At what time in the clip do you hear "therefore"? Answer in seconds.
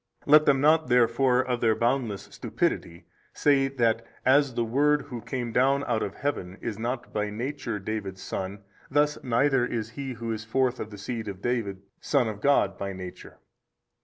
0.87-1.41